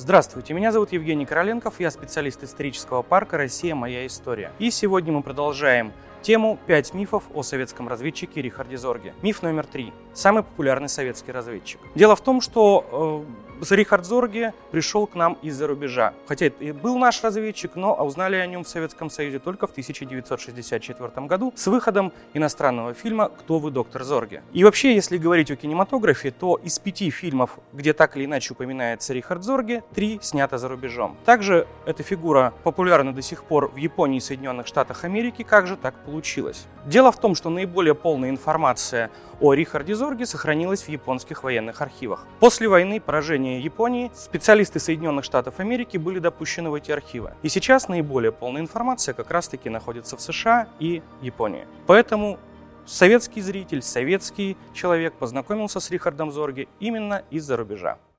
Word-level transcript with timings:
Здравствуйте, 0.00 0.54
меня 0.54 0.70
зовут 0.70 0.92
Евгений 0.92 1.26
Короленков, 1.26 1.80
я 1.80 1.90
специалист 1.90 2.44
исторического 2.44 3.02
парка 3.02 3.36
«Россия. 3.36 3.74
Моя 3.74 4.06
история». 4.06 4.52
И 4.60 4.70
сегодня 4.70 5.12
мы 5.12 5.24
продолжаем 5.24 5.92
тему 6.22 6.56
«5 6.68 6.94
мифов 6.96 7.24
о 7.34 7.42
советском 7.42 7.88
разведчике 7.88 8.40
Рихарде 8.40 8.76
Зорге». 8.76 9.12
Миф 9.22 9.42
номер 9.42 9.66
три. 9.66 9.92
Самый 10.14 10.44
популярный 10.44 10.88
советский 10.88 11.32
разведчик. 11.32 11.80
Дело 11.96 12.14
в 12.14 12.20
том, 12.20 12.40
что 12.40 13.24
э, 13.26 13.47
Рихард 13.70 14.04
Зорге 14.04 14.54
пришел 14.70 15.06
к 15.06 15.14
нам 15.14 15.36
из-за 15.42 15.66
рубежа. 15.66 16.14
Хотя 16.26 16.46
и 16.46 16.72
был 16.72 16.98
наш 16.98 17.22
разведчик, 17.22 17.76
но 17.76 17.94
узнали 17.94 18.36
о 18.36 18.46
нем 18.46 18.64
в 18.64 18.68
Советском 18.68 19.10
Союзе 19.10 19.38
только 19.38 19.66
в 19.66 19.70
1964 19.70 21.26
году 21.26 21.52
с 21.56 21.66
выходом 21.66 22.12
иностранного 22.34 22.94
фильма 22.94 23.28
«Кто 23.28 23.58
вы, 23.58 23.70
доктор 23.70 24.04
Зорге?». 24.04 24.42
И 24.52 24.64
вообще, 24.64 24.94
если 24.94 25.18
говорить 25.18 25.50
о 25.50 25.56
кинематографе, 25.56 26.30
то 26.30 26.56
из 26.56 26.78
пяти 26.78 27.10
фильмов, 27.10 27.58
где 27.72 27.92
так 27.92 28.16
или 28.16 28.24
иначе 28.24 28.52
упоминается 28.52 29.12
Рихард 29.12 29.42
Зорге, 29.42 29.82
три 29.94 30.18
снято 30.22 30.58
за 30.58 30.68
рубежом. 30.68 31.16
Также 31.24 31.66
эта 31.86 32.02
фигура 32.02 32.52
популярна 32.62 33.12
до 33.12 33.22
сих 33.22 33.44
пор 33.44 33.70
в 33.70 33.76
Японии 33.76 34.18
и 34.18 34.20
Соединенных 34.20 34.66
Штатах 34.66 35.04
Америки. 35.04 35.42
Как 35.42 35.66
же 35.66 35.76
так 35.76 35.94
получилось? 36.04 36.66
Дело 36.86 37.12
в 37.12 37.18
том, 37.20 37.34
что 37.34 37.50
наиболее 37.50 37.94
полная 37.94 38.30
информация 38.30 39.10
о 39.40 39.52
Рихарде 39.52 39.94
Зорге 39.94 40.26
сохранилась 40.26 40.82
в 40.82 40.88
японских 40.88 41.44
военных 41.44 41.80
архивах. 41.80 42.26
После 42.40 42.68
войны 42.68 43.00
поражения 43.48 43.60
Японии 43.60 44.10
специалисты 44.14 44.78
Соединенных 44.78 45.24
Штатов 45.24 45.60
Америки 45.60 45.96
были 45.96 46.18
допущены 46.18 46.70
в 46.70 46.74
эти 46.74 46.92
архивы. 46.92 47.32
И 47.42 47.48
сейчас 47.48 47.88
наиболее 47.88 48.32
полная 48.32 48.60
информация 48.60 49.14
как 49.14 49.30
раз-таки 49.30 49.70
находится 49.70 50.16
в 50.16 50.20
США 50.20 50.68
и 50.80 51.02
Японии. 51.22 51.66
Поэтому 51.86 52.38
советский 52.86 53.40
зритель, 53.40 53.82
советский 53.82 54.56
человек 54.74 55.14
познакомился 55.14 55.80
с 55.80 55.90
Рихардом 55.90 56.30
Зорге 56.30 56.68
именно 56.80 57.22
из-за 57.30 57.56
рубежа. 57.56 57.98